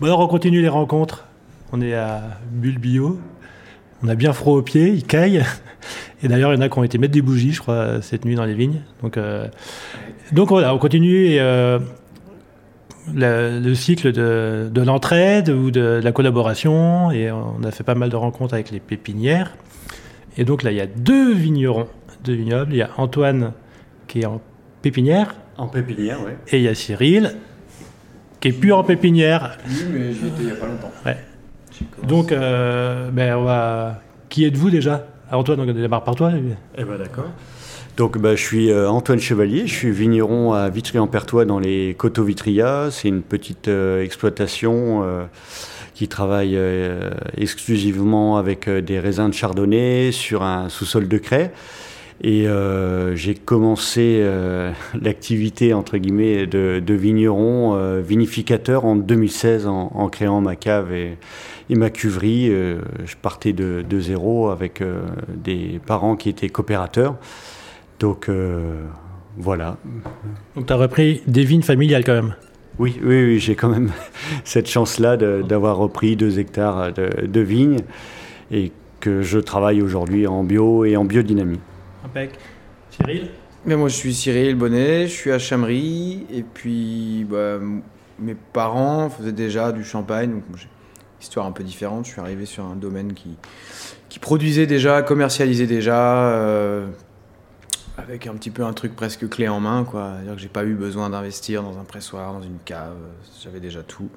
[0.00, 1.26] Bon alors on continue les rencontres.
[1.72, 3.18] On est à Bulle Bio.
[4.02, 5.44] On a bien froid aux pieds, il caille.
[6.22, 8.24] Et d'ailleurs, il y en a qui ont été mettre des bougies, je crois, cette
[8.24, 8.82] nuit dans les vignes.
[9.02, 9.46] Donc, euh,
[10.32, 11.78] donc voilà, on continue et, euh,
[13.14, 17.10] le, le cycle de, de l'entraide ou de, la collaboration.
[17.10, 19.56] Et on a fait pas mal de rencontres avec les pépinières.
[20.36, 21.88] Et donc là, il y a deux vignerons,
[22.24, 22.72] deux vignobles.
[22.72, 23.52] Il y a Antoine
[24.06, 24.40] qui est en
[24.82, 25.34] pépinière.
[25.56, 26.32] En pépinière, oui.
[26.48, 27.34] Et il y a Cyril
[28.40, 29.58] qui est plus en pépinière.
[29.66, 30.92] Oui, mais j'y étais il n'y a pas longtemps.
[31.04, 31.16] Ouais.
[32.06, 34.00] Donc, euh, ben, on va...
[34.28, 35.06] qui êtes-vous déjà?
[35.30, 36.32] Antoine, on démarre par toi.
[36.76, 37.26] Eh ben d'accord.
[37.98, 42.22] Donc bah, je suis euh, Antoine Chevalier, je suis vigneron à Vitry-en-Pertois dans les Coteaux
[42.22, 42.88] Vitria.
[42.92, 45.24] C'est une petite euh, exploitation euh,
[45.94, 51.52] qui travaille euh, exclusivement avec euh, des raisins de chardonnay sur un sous-sol de craie.
[52.20, 59.66] Et euh, j'ai commencé euh, l'activité entre guillemets de, de vigneron euh, vinificateur en 2016
[59.66, 61.16] en, en créant ma cave et,
[61.70, 62.48] et ma cuverie.
[62.48, 64.82] Je partais de, de zéro avec
[65.28, 67.16] des parents qui étaient coopérateurs.
[68.00, 68.30] Donc
[69.36, 69.76] voilà.
[70.56, 72.34] Donc, tu as repris des vignes familiales quand même.
[72.78, 73.90] Oui, oui, oui j'ai quand même
[74.44, 77.80] cette chance-là d'avoir repris deux hectares de, de vignes
[78.50, 81.60] et que je travaille aujourd'hui en bio et en biodynamie.
[82.04, 82.38] Impec.
[82.90, 83.30] Cyril
[83.64, 87.58] Mais moi, je suis Cyril Bonnet, je suis à Chamery, et puis bah,
[88.18, 90.44] mes parents faisaient déjà du champagne, donc
[91.20, 92.06] histoire un peu différente.
[92.06, 93.36] Je suis arrivé sur un domaine qui,
[94.08, 96.86] qui produisait déjà, commercialisait déjà, euh,
[97.96, 100.12] avec un petit peu un truc presque clé en main, quoi.
[100.14, 103.60] C'est-à-dire que j'ai pas eu besoin d'investir dans un pressoir, dans une cave, euh, j'avais
[103.60, 104.08] déjà tout.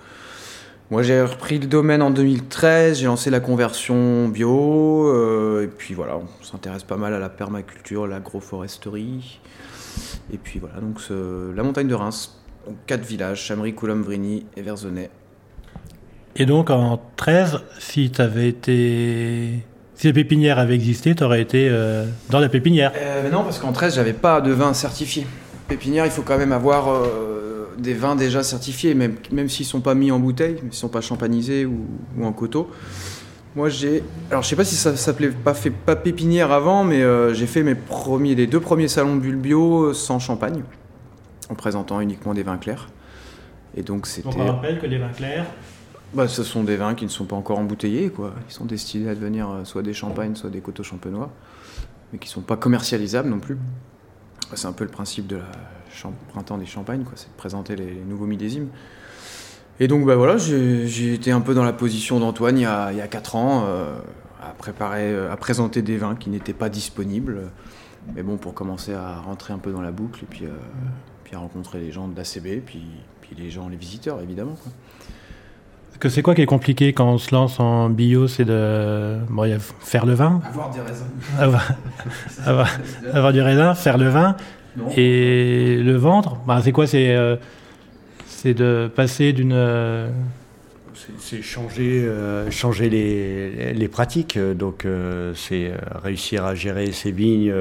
[0.92, 5.94] Moi, j'ai repris le domaine en 2013, j'ai lancé la conversion bio, euh, et puis
[5.94, 9.40] voilà, on s'intéresse pas mal à la permaculture, l'agroforesterie.
[10.34, 14.46] Et puis voilà, donc ce- la montagne de Reims, donc quatre villages, Chamery, Coulombe, Vrigny
[14.58, 15.10] et Verzenay.
[16.36, 19.60] Et donc en 13, si tu avais été.
[19.96, 22.92] Si la pépinière avait existé, tu aurais été euh, dans la pépinière.
[22.98, 25.26] Euh, mais non, parce qu'en 13, j'avais pas de vin certifié.
[25.68, 26.90] Pépinière, il faut quand même avoir
[27.78, 30.90] des vins déjà certifiés, même, même s'ils sont pas mis en bouteille, mais s'ils sont
[30.90, 31.86] pas champanisés ou,
[32.18, 32.70] ou en coteau.
[33.56, 34.04] Moi, j'ai.
[34.30, 37.48] Alors, je sais pas si ça s'appelait pas, fait, pas pépinière avant, mais euh, j'ai
[37.48, 40.64] fait mes premiers, les deux premiers salons de bulles bio sans champagne,
[41.50, 42.88] en présentant uniquement des vins clairs.
[43.76, 44.28] Et donc, c'était.
[44.28, 45.46] On rappelle que les vins clairs,
[46.14, 48.34] Bah, ce sont des vins qui ne sont pas encore embouteillés, quoi.
[48.50, 51.30] Ils sont destinés à devenir euh, soit des champagnes, soit des coteaux champenois,
[52.12, 53.58] mais qui ne sont pas commercialisables non plus.
[54.56, 57.14] C'est un peu le principe de la printemps des champagnes, quoi.
[57.16, 58.70] C'est de présenter les, nouveaux millésimes.
[59.80, 62.92] Et donc, bah voilà, j'ai été un peu dans la position d'Antoine il y a,
[62.92, 63.98] il y a 4 ans, euh,
[64.42, 67.52] à préparer, euh, à présenter des vins qui n'étaient pas disponibles.
[68.16, 70.50] Mais bon, pour commencer à rentrer un peu dans la boucle, et puis, euh,
[71.24, 72.84] puis à rencontrer les gens de l'ACB, puis,
[73.22, 74.72] puis les gens, les visiteurs, évidemment, quoi.
[76.02, 79.46] Que c'est quoi qui est compliqué quand on se lance en bio C'est de bon,
[79.46, 81.06] il y a faire le vin, Avoir des raisins.
[81.40, 81.68] avoir,
[82.46, 82.68] avoir,
[83.14, 84.36] avoir du raisin, faire le vin
[84.98, 86.42] et le vendre.
[86.48, 87.36] Bah, c'est quoi C'est euh,
[88.26, 89.54] c'est de passer d'une.
[89.54, 90.10] euh,
[91.20, 94.38] C'est- changer, euh, changer les, les pratiques.
[94.40, 95.72] Donc, euh, c'est
[96.04, 97.54] réussir à gérer ses vignes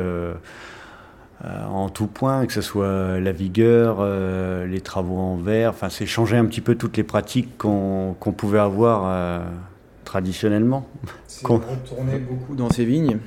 [1.44, 5.70] euh, en tout point, que ce soit la vigueur, euh, les travaux en verre.
[5.70, 9.40] Enfin, c'est changer un petit peu toutes les pratiques qu'on pouvait avoir euh,
[10.04, 10.86] traditionnellement.
[11.26, 13.18] C'est retourner beaucoup dans ces vignes,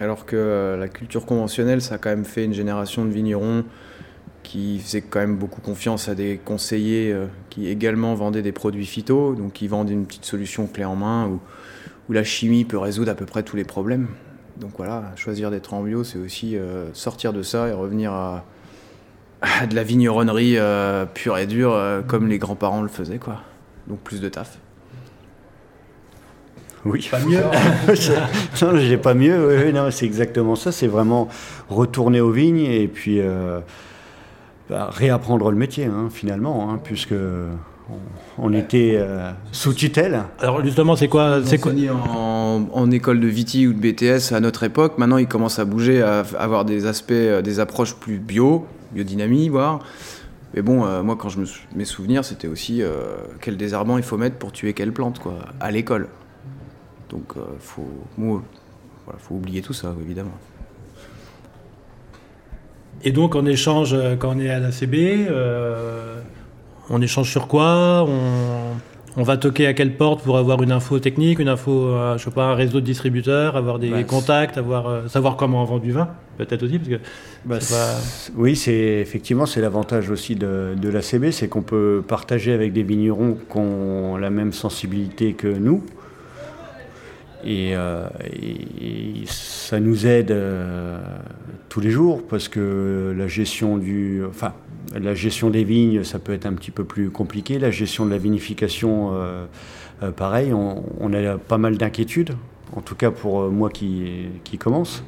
[0.00, 3.64] alors que la culture conventionnelle, ça a quand même fait une génération de vignerons
[4.42, 7.16] qui faisaient quand même beaucoup confiance à des conseillers
[7.48, 11.26] qui également vendaient des produits phyto, donc qui vendent une petite solution clé en main
[11.26, 11.40] où,
[12.08, 14.08] où la chimie peut résoudre à peu près tous les problèmes.
[14.60, 18.44] Donc voilà, choisir d'être en bio, c'est aussi euh, sortir de ça et revenir à,
[19.42, 23.42] à de la vigneronnerie euh, pure et dure, euh, comme les grands-parents le faisaient, quoi.
[23.86, 24.58] Donc plus de taf.
[26.84, 27.08] Oui.
[27.10, 27.42] Pas mieux.
[28.62, 29.48] non, j'ai pas mieux.
[29.48, 30.70] Oui, oui, non, c'est exactement ça.
[30.70, 31.28] C'est vraiment
[31.68, 33.60] retourner aux vignes et puis euh,
[34.70, 37.14] bah, réapprendre le métier, hein, finalement, hein, puisque
[38.38, 40.24] on, était euh, sous tutelle.
[40.40, 41.72] Alors justement, c'est quoi C'est quoi
[42.08, 44.98] en, en école de Viti ou de BTS à notre époque.
[44.98, 49.48] Maintenant, il commence à bouger, à avoir des aspects, euh, des approches plus bio, biodynamie,
[49.48, 49.80] voire.
[50.54, 53.98] Mais bon, euh, moi, quand je me sou- mes souvenirs, c'était aussi euh, quel désherbant
[53.98, 56.08] il faut mettre pour tuer quelle plante, quoi, à l'école.
[57.10, 58.42] Donc, euh, faut, moi,
[59.04, 60.32] voilà, faut oublier tout ça, évidemment.
[63.04, 65.28] Et donc on échange quand on est à la CB.
[66.90, 68.76] On échange sur quoi on,
[69.18, 72.24] on va toquer à quelle porte pour avoir une info technique, une info, euh, je
[72.24, 75.64] sais pas, un réseau de distributeurs, avoir des Bah, contacts, avoir, euh, savoir comment on
[75.64, 76.08] vend du vin.
[76.38, 77.00] peut-être aussi parce que
[77.46, 77.98] Bah, pas-
[78.36, 82.82] Oui, c'est effectivement c'est l'avantage aussi de, de l'ACB, c'est qu'on peut partager avec des
[82.82, 85.82] vignerons qui ont la même sensibilité que nous.
[87.44, 90.98] Et, euh, et- ça nous aide euh,
[91.68, 94.52] tous les jours parce que la gestion du, enfin,
[94.94, 97.58] la gestion des vignes, ça peut être un petit peu plus compliqué.
[97.58, 99.46] La gestion de la vinification, euh,
[100.02, 102.34] euh, pareil, on, a pas mal d'inquiétudes.
[102.74, 105.04] En tout cas pour euh, moi qui, qui commence.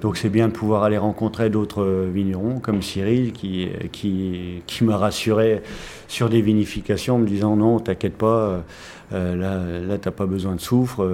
[0.00, 4.98] Donc c'est bien de pouvoir aller rencontrer d'autres vignerons comme Cyril qui, qui, qui m'a
[4.98, 5.62] rassuré
[6.08, 8.64] sur des vinifications en me disant non, t'inquiète pas,
[9.12, 11.08] là, t'as pas besoin de soufre,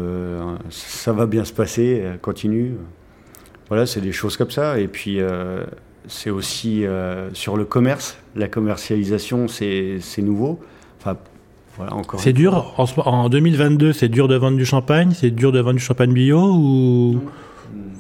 [0.70, 2.78] ça va bien se passer, continue.
[3.68, 4.80] Voilà, c'est des choses comme ça.
[4.80, 5.20] Et puis
[6.06, 10.61] c'est aussi euh, sur le commerce, la commercialisation, c'est nouveau.
[11.00, 11.17] Enfin,
[11.76, 15.31] voilà, encore C'est dur, en, ce- en 2022, c'est dur de vendre du champagne, c'est
[15.31, 17.20] dur de vendre du champagne bio ou,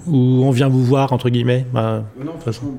[0.06, 1.66] ou on vient vous voir, entre guillemets?
[1.72, 2.74] Bah, Non, façon.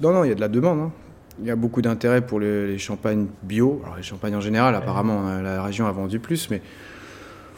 [0.00, 0.78] non, non, il y a de la demande.
[0.80, 0.92] hein.
[1.40, 3.80] Il y a beaucoup d'intérêt pour les, les champagnes bio.
[3.84, 6.60] Alors, les champagnes en général, apparemment, euh, la région a vendu plus, mais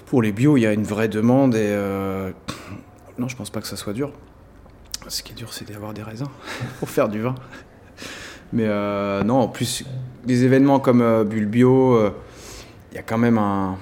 [0.07, 1.55] pour les bio, il y a une vraie demande.
[1.55, 2.31] Et euh,
[3.19, 4.13] non, je pense pas que ça soit dur.
[5.09, 6.29] Ce qui est dur, c'est d'avoir des raisins
[6.79, 7.35] pour faire du vin.
[8.53, 9.85] Mais euh, non, en plus,
[10.25, 12.11] des événements comme euh, Bulle Bio, euh,
[12.93, 13.77] il y a quand même un,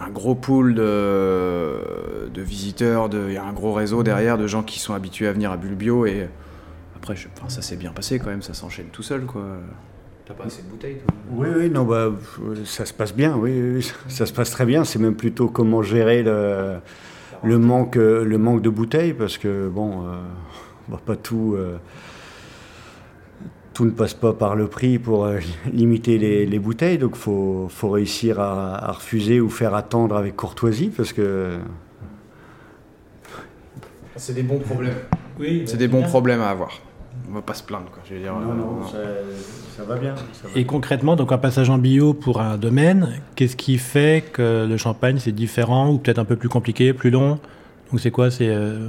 [0.00, 4.46] un gros pool de, de visiteurs, de- il y a un gros réseau derrière de
[4.46, 6.06] gens qui sont habitués à venir à Bulle Bio.
[6.06, 6.28] Et
[6.96, 9.22] après, je- ça s'est bien passé quand même, ça s'enchaîne tout seul.
[9.24, 9.42] quoi.
[10.26, 11.14] T'as pas assez de bouteilles, toi?
[11.30, 12.10] Oui, oui, non, bah,
[12.64, 14.84] ça se passe bien, oui, oui, oui, ça se passe très bien.
[14.84, 16.76] C'est même plutôt comment gérer le,
[17.42, 20.16] le, manque, euh, le manque de bouteilles, parce que, bon, euh,
[20.88, 21.54] on va pas tout.
[21.56, 21.76] euh,
[23.74, 25.38] tout ne passe pas par le prix pour euh,
[25.72, 30.16] limiter les, les bouteilles, donc il faut, faut réussir à, à refuser ou faire attendre
[30.16, 31.58] avec courtoisie, parce que.
[34.16, 34.94] C'est des bons problèmes.
[35.38, 36.80] Oui, C'est des bons problèmes à avoir.
[37.30, 38.02] On va pas se plaindre, quoi.
[38.08, 38.86] Je veux dire, Non, euh, non, non.
[38.86, 38.98] ça,
[39.76, 40.14] ça va bien.
[40.32, 44.24] ça va Et concrètement, donc un passage en bio pour un domaine, qu'est-ce qui fait
[44.32, 47.38] que le champagne c'est différent ou peut-être un peu plus compliqué, plus long?
[47.90, 48.30] Donc c'est quoi?
[48.30, 48.88] C'est euh,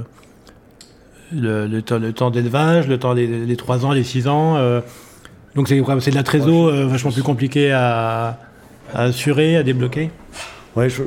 [1.32, 4.56] le, le temps, le temps d'élevage, le temps des, des 3 ans, les 6 ans
[4.56, 4.80] euh,
[5.54, 8.38] Donc c'est quoi C'est de la trésor euh, vachement plus compliqué à,
[8.94, 10.10] à assurer, à débloquer?
[10.76, 11.02] Ouais, je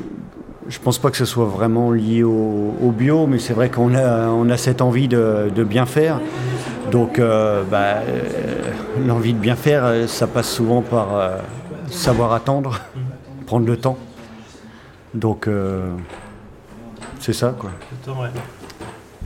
[0.69, 3.95] je pense pas que ce soit vraiment lié au, au bio, mais c'est vrai qu'on
[3.95, 6.19] a on a cette envie de, de bien faire.
[6.89, 8.23] Donc, euh, bah, euh,
[9.05, 11.37] l'envie de bien faire, euh, ça passe souvent par euh,
[11.89, 12.79] savoir attendre,
[13.45, 13.97] prendre le temps.
[15.13, 15.49] Donc,
[17.19, 17.69] c'est ça, quoi.
[17.91, 18.29] Le temps, ouais.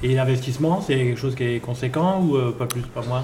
[0.02, 3.24] Et l'investissement, c'est quelque chose qui est conséquent ou pas plus, pas moins?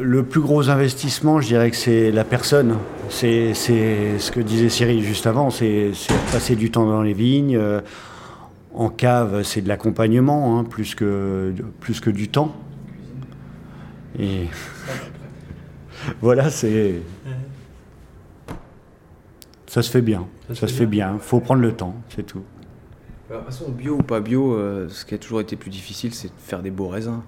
[0.00, 2.78] Le plus gros investissement, je dirais que c'est la personne.
[3.10, 5.92] C'est ce que disait Cyril juste avant, c'est
[6.32, 7.60] passer du temps dans les vignes.
[8.74, 12.54] En cave, c'est de l'accompagnement, hein, plus, que, plus que du temps.
[14.18, 14.46] Et
[16.20, 16.96] voilà, c'est.
[19.66, 20.26] Ça se fait bien.
[20.54, 21.18] Ça, se fait bien.
[21.18, 22.42] faut prendre le temps, c'est tout.
[23.28, 26.14] De toute façon, bio ou pas bio, euh, ce qui a toujours été plus difficile,
[26.14, 27.22] c'est de faire des beaux raisins.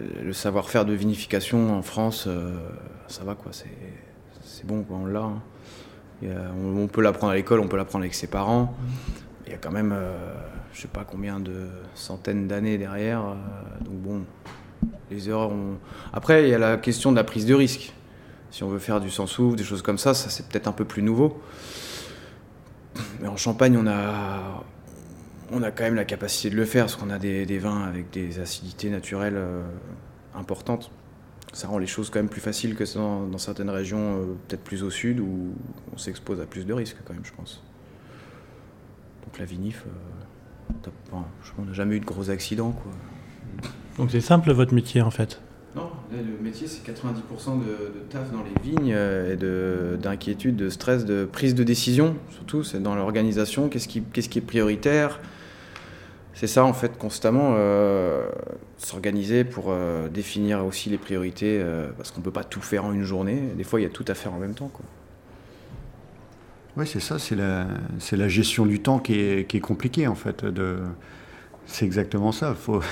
[0.00, 2.56] Euh, Le savoir-faire de vinification en France, euh,
[3.08, 3.68] ça va quoi, c'est
[4.42, 5.20] c'est bon quoi, on l'a.
[5.20, 5.42] hein.
[6.24, 8.74] On, on peut l'apprendre à l'école, on peut l'apprendre avec ses parents.
[9.46, 10.16] Il y a quand même, euh,
[10.72, 13.20] je sais pas combien de centaines d'années derrière.
[13.22, 13.34] euh,
[13.84, 14.22] donc bon,
[16.12, 17.92] Après, il y a la question de la prise de risque.
[18.50, 20.84] Si on veut faire du sans souffle, des choses comme ça, c'est peut-être un peu
[20.84, 21.40] plus nouveau.
[23.20, 24.64] Mais en Champagne, on a,
[25.50, 28.40] on quand même la capacité de le faire, parce qu'on a des, vins avec des
[28.40, 29.62] acidités naturelles euh,
[30.34, 30.90] importantes.
[31.52, 34.82] Ça rend les choses quand même plus faciles que dans, certaines régions, euh, peut-être plus
[34.82, 35.54] au sud, où
[35.94, 37.62] on s'expose à plus de risques quand même, je pense.
[39.24, 41.24] Donc la vinif, euh, je pense
[41.56, 42.72] qu'on n'a jamais eu de gros accidents.
[42.72, 42.92] Quoi.
[43.98, 45.40] Donc c'est simple votre métier en fait.
[45.74, 50.54] Non, le métier, c'est 90% de, de taf dans les vignes euh, et de- d'inquiétude,
[50.54, 52.62] de, stress, de prise de décision, surtout.
[52.62, 55.18] C'est dans l'organisation, qu'est-ce qui, qu'est-ce qui est prioritaire?
[56.34, 58.28] C'est ça, en fait, constamment, euh,
[58.76, 62.84] s'organiser pour euh, définir aussi les priorités, euh, parce qu'on ne peut pas tout faire
[62.84, 63.40] en une journée.
[63.56, 64.70] Des fois, il y a tout à faire en même temps.
[64.72, 64.84] Quoi.
[66.76, 67.66] Oui, c'est ça, c'est la,
[67.98, 70.44] c'est la gestion du temps qui est, qui est compliquée en fait.
[70.44, 70.78] De...
[71.66, 72.54] C'est exactement ça.
[72.54, 72.82] Faut...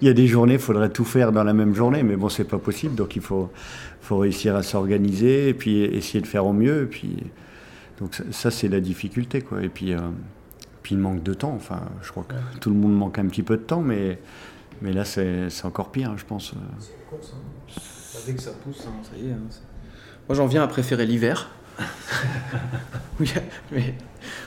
[0.00, 2.28] il y a des journées, il faudrait tout faire dans la même journée, mais bon,
[2.28, 3.50] c'est pas possible, donc il faut,
[4.00, 6.82] faut réussir à s'organiser et puis essayer de faire au mieux.
[6.82, 7.16] Et puis...
[8.00, 9.40] Donc ça, ça, c'est la difficulté.
[9.42, 9.62] Quoi.
[9.62, 9.98] Et puis, euh,
[10.82, 13.42] puis le manque de temps, enfin, je crois que tout le monde manque un petit
[13.42, 14.18] peu de temps, mais,
[14.82, 16.54] mais là, c'est, c'est encore pire, je pense.
[18.26, 19.34] Dès que ça pousse, ça y est.
[20.28, 21.50] Moi, j'en viens à préférer l'hiver.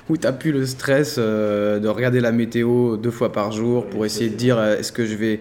[0.10, 3.86] Où tu n'as plus le stress euh, de regarder la météo deux fois par jour
[3.88, 5.40] pour essayer de dire euh, est-ce que je vais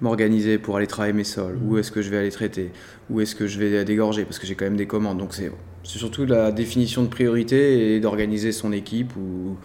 [0.00, 2.70] m'organiser pour aller travailler mes sols, ou est-ce que je vais aller traiter,
[3.08, 5.18] ou est-ce que je vais dégorger, parce que j'ai quand même des commandes.
[5.18, 5.50] Donc c'est
[5.84, 9.56] surtout la définition de priorité et d'organiser son équipe ou,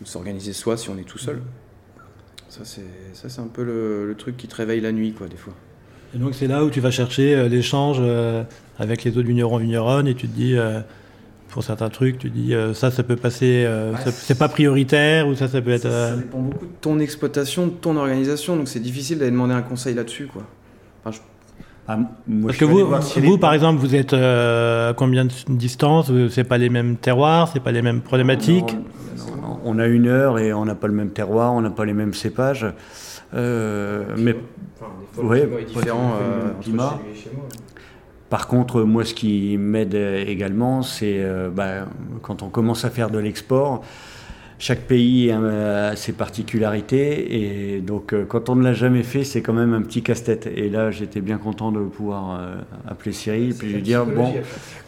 [0.00, 1.42] de s'organiser soi si on est tout seul.
[2.48, 5.54] Ça c'est un peu le, truc qui te réveille la nuit, quoi, des fois.
[6.14, 8.00] Et donc c'est là où tu vas chercher euh, l'échange
[8.78, 10.56] avec les autres vignerons vigneronnes et tu te dis
[11.48, 15.34] pour certains trucs, tu dis euh, ça, ça peut passer, euh, c'est pas prioritaire ou
[15.34, 15.82] ça, ça peut être.
[15.82, 19.54] Ça, euh, dépend beaucoup de ton exploitation, de ton organisation, donc c'est difficile d'aller demander
[19.54, 20.42] un conseil là-dessus, quoi.
[21.90, 21.98] Ah,
[22.44, 22.86] Parce que vous,
[23.22, 27.62] vous par exemple, vous êtes à combien de distance C'est pas les mêmes terroirs, c'est
[27.62, 28.76] pas les mêmes problématiques?
[29.64, 31.94] on a une heure et on n'a pas le même terroir, on n'a pas les
[31.94, 32.66] mêmes cépages.
[33.32, 34.34] Mais
[34.76, 34.92] enfin,
[35.22, 36.14] oui, différent
[36.62, 37.00] climat.
[38.30, 41.86] Par contre, moi, ce qui m'aide également, c'est euh, bah,
[42.20, 43.82] quand on commence à faire de l'export,
[44.58, 49.40] chaque pays a ses particularités et donc euh, quand on ne l'a jamais fait, c'est
[49.40, 50.48] quand même un petit casse-tête.
[50.54, 52.56] Et là, j'étais bien content de pouvoir euh,
[52.86, 54.34] appeler Cyril puis lui dire bon,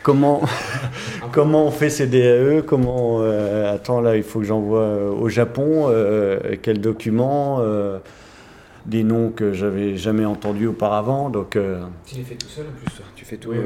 [0.03, 0.43] comment
[1.33, 3.23] comment on fait ces DAE Comment
[3.73, 5.89] attends là, il faut que j'envoie au Japon
[6.63, 7.63] quel document
[8.87, 11.31] des noms que j'avais jamais entendus auparavant.
[11.31, 13.51] Donc, euh, tu les fais tout seul en plus, tu fais tout.
[13.51, 13.59] Oui,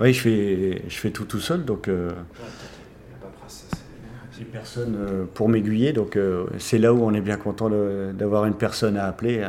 [0.00, 0.12] oui.
[0.12, 1.88] je fais, je fais tout tout seul, donc.
[1.88, 2.10] Euh,
[4.36, 6.16] j'ai personne euh, pour m'aiguiller, donc
[6.58, 7.68] c'est là où on est bien content
[8.12, 9.44] d'avoir une personne à appeler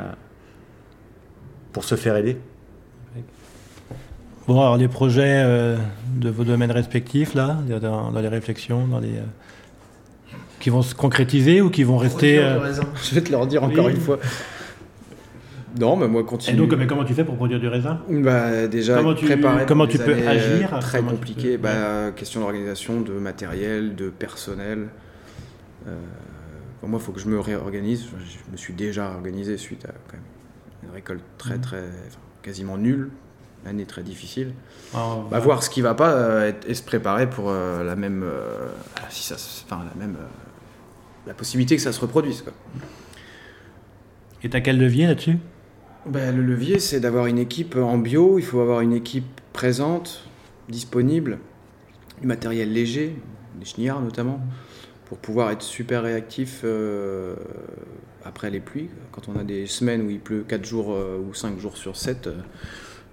[1.73, 2.37] pour se faire aider.
[4.47, 5.45] Bon, alors les projets
[6.15, 9.19] de vos domaines respectifs, là, dans, dans les réflexions, dans les
[10.59, 12.39] qui vont se concrétiser ou qui vont rester.
[12.39, 12.73] Euh,
[13.03, 14.19] Je vais te leur dire encore une fois.
[15.79, 16.55] Non, mais moi, continue.
[16.55, 18.01] Et donc, mais comment tu fais pour produire du raisin?
[18.09, 20.77] Bah, Déjà, comment tu, préparer comment tu peux agir?
[20.79, 21.57] Très compliqué.
[21.57, 24.87] Bah, question d'organisation, de matériel, de personnel.
[25.87, 25.95] Euh,
[26.83, 28.05] moi, il faut que je me réorganise.
[28.05, 30.23] Je me suis déjà organisé suite à quand même,
[30.83, 31.61] une récolte très, mmh.
[31.61, 31.83] très,
[32.41, 33.09] quasiment nulle,
[33.65, 34.53] année très difficile.
[34.95, 38.25] Ah, bah, voir ce qui va pas euh, et, se préparer pour la même,
[39.09, 40.17] si ça, enfin la même
[41.29, 42.41] la possibilité que ça se reproduise.
[42.41, 42.53] Quoi.
[44.43, 45.37] Et t'as quel levier là-dessus?
[46.07, 50.27] Ben, Le levier, c'est d'avoir une équipe en bio, il faut avoir une équipe présente,
[50.69, 51.37] disponible,
[52.19, 53.15] du matériel léger,
[53.59, 54.41] des chenillards notamment,
[55.05, 57.35] pour pouvoir être super réactif euh,
[58.25, 58.89] après les pluies.
[59.11, 61.95] Quand on a des semaines où il pleut 4 jours euh, ou 5 jours sur
[61.95, 62.37] 7, euh,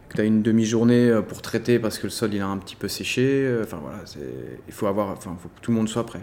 [0.08, 2.76] que tu as une demi-journée pour traiter parce que le sol il a un petit
[2.76, 3.98] peu séché, enfin voilà,
[4.66, 6.22] il faut, avoir, enfin, faut que tout le monde soit prêt.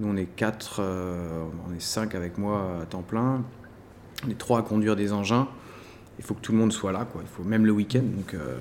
[0.00, 3.44] Nous, on est quatre, euh, on est cinq avec moi à temps plein.
[4.26, 5.46] On est trois à conduire des engins.
[6.18, 7.20] Il faut que tout le monde soit là, quoi.
[7.22, 8.02] Il faut même le week-end.
[8.02, 8.56] Donc, euh,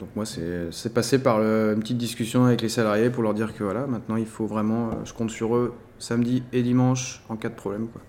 [0.00, 3.62] donc moi, c'est passé par une petite discussion avec les salariés pour leur dire que
[3.62, 7.50] voilà, maintenant, il faut vraiment, euh, je compte sur eux samedi et dimanche en cas
[7.50, 8.00] de problème, quoi.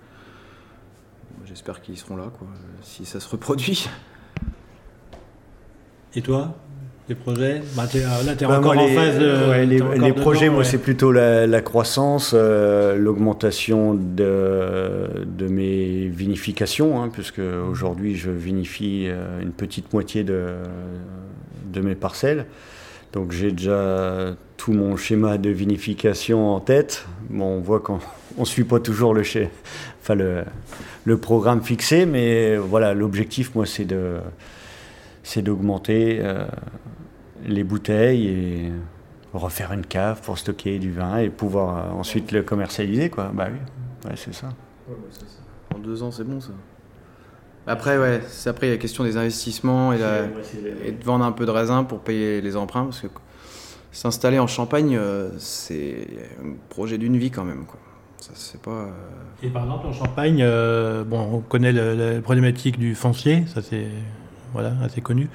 [1.44, 2.46] J'espère qu'ils seront là, quoi,
[2.80, 3.88] si ça se reproduit.
[6.14, 6.54] Et toi?
[7.10, 10.78] Les projets bah, Là, tu es bah, encore en phase de, les, projets, moi, c'est
[10.78, 19.42] plutôt la, croissance, euh, l'augmentation de, de, mes vinifications, hein, puisque aujourd'hui, je vinifie euh,
[19.42, 20.54] une petite moitié de,
[21.72, 22.46] de mes parcelles.
[23.12, 27.06] Donc, j'ai déjà tout mon schéma de vinification en tête.
[27.28, 27.98] Bon, on voit qu'on
[28.38, 29.22] ne suit pas toujours le,
[30.00, 30.44] enfin, le,
[31.04, 34.18] le programme fixé, mais voilà, l'objectif, moi, c'est de
[35.22, 36.44] c'est d'augmenter euh,
[37.46, 38.72] les bouteilles et
[39.32, 43.10] refaire une cave pour stocker du vin et pouvoir euh, ensuite le commercialiser.
[43.10, 43.30] Quoi.
[43.32, 43.58] Bah oui,
[44.08, 44.48] ouais, c'est ça.
[45.74, 46.50] En deux ans, c'est bon ça.
[47.66, 51.32] Après, ouais, c'est après il y a la question des investissements et, de vendre un
[51.32, 53.08] peu de raisin pour payer les emprunts parce que
[53.92, 56.06] s'installer en Champagne, euh, c'est
[56.42, 57.66] un projet d'une vie quand même.
[57.66, 57.78] Quoi.
[58.16, 58.70] Ça, c'est pas.
[58.70, 58.90] Euh,
[59.42, 60.44] et par exemple, en Champagne,
[61.06, 63.86] bon, on connaît la problématique du foncier, ça c'est
[64.52, 65.28] voilà, assez connu.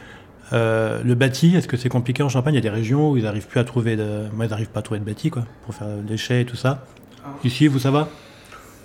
[0.54, 2.54] Euh, le bâti, est-ce que c'est compliqué en Champagne?
[2.54, 4.70] Il y a des régions où ils n'arrivent plus à trouver de, moi, ils n'arrivent
[4.70, 6.86] pas à trouver de bâti quoi, pour faire le déchet et tout ça.
[7.24, 7.30] Ah.
[7.44, 8.08] Ici, vous ça va?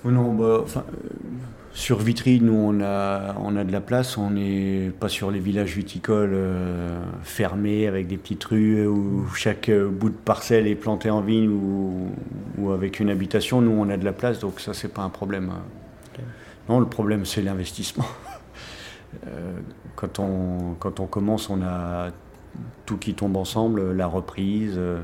[0.05, 0.65] Non, bah, euh,
[1.73, 4.17] sur Vitry, nous on a, on a de la place.
[4.17, 9.71] On n'est pas sur les villages viticoles euh, fermés avec des petites rues où chaque
[9.71, 12.09] bout de parcelle est planté en vigne ou,
[12.59, 13.61] ou, avec une habitation.
[13.61, 15.53] Nous, on a de la place, donc ça c'est pas un problème.
[16.69, 18.07] Non, le problème c'est l'investissement.
[19.97, 22.11] quand on, quand on commence, on a
[22.87, 25.01] tout qui tombe ensemble, la reprise, euh,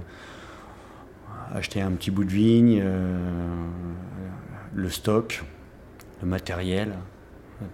[1.55, 3.69] acheter un petit bout de vigne, euh,
[4.75, 5.45] le stock,
[6.23, 6.95] le matériel,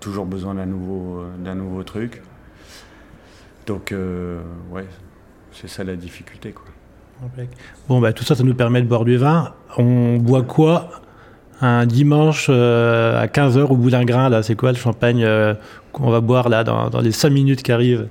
[0.00, 2.22] toujours besoin d'un nouveau, d'un nouveau truc.
[3.66, 4.86] Donc, euh, ouais,
[5.52, 6.52] c'est ça la difficulté.
[6.52, 6.64] Quoi.
[7.88, 9.54] Bon, bah, tout ça, ça nous permet de boire du vin.
[9.78, 11.01] On boit quoi?
[11.62, 15.54] Un dimanche euh, à 15h au grain là C'est quoi le champagne euh,
[15.92, 18.08] qu'on va boire là dans, les 5 minutes qui arrivent?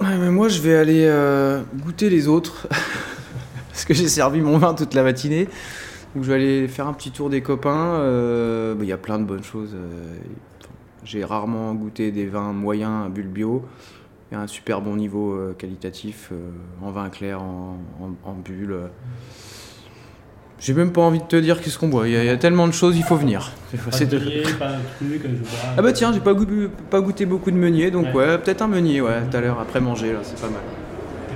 [0.00, 2.68] Moi, je vais aller euh, goûter les autres.
[3.70, 5.48] Parce que j'ai servi mon vin toute la matinée.
[6.14, 7.98] Donc, je vais aller faire un petit tour des copains.
[8.74, 9.74] Bah, il y a plein de bonnes choses.
[11.04, 13.64] J'ai rarement goûté des vins moyens à bulle bio.
[14.30, 16.32] Il y a un super bon niveau qualitatif
[16.82, 17.78] en vin clair, en,
[18.24, 18.76] en, bulle.
[20.62, 22.06] J'ai même pas envie de te dire qu'est-ce qu'on boit.
[22.06, 23.50] Il y, a, tellement de choses, il faut venir.
[23.72, 25.22] Pas de meunier, pas de truc,
[25.76, 28.68] Ah bah tiens, j'ai pas, goûté, pas goûté beaucoup de meunier, donc ouais, peut-être un
[28.68, 30.60] meunier, ouais, tout à l'heure après manger, là, c'est pas mal.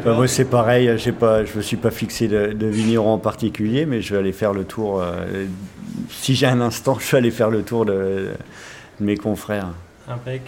[0.04, 3.84] Bah, moi c'est pareil, pas, je me suis pas fixé de, de, vigneron en particulier,
[3.84, 5.02] mais je vais aller faire le tour.
[5.02, 5.46] Euh,
[6.08, 8.28] si j'ai un instant, je vais aller faire le tour de,
[9.00, 9.70] de mes confrères.
[10.08, 10.42] Impec.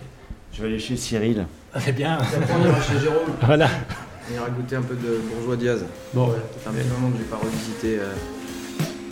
[0.53, 1.47] Je vais aller chez Cyril.
[1.75, 2.17] Ah, c'est bien.
[2.19, 3.35] on ira chez Jérôme.
[3.43, 3.69] Voilà.
[4.31, 5.85] On ira goûter un peu de bourgeois Diaz.
[6.15, 6.37] Bon, ouais.
[6.63, 7.99] Ça fait un petit moment que j'ai pas revisité.
[7.99, 8.15] Euh,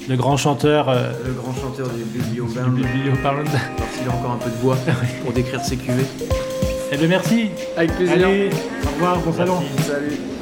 [0.08, 0.88] le grand chanteur.
[0.88, 2.70] Euh, le grand chanteur du Biblio Band.
[2.70, 3.30] Biblio Band.
[3.30, 4.76] Alors s'il a encore un peu de voix
[5.22, 6.06] pour décrire ses cuvées.
[6.92, 7.50] Eh bien merci.
[7.76, 8.14] Avec plaisir.
[8.14, 8.50] Allez,
[8.84, 9.62] au revoir, bon salon.
[9.86, 10.35] Salut.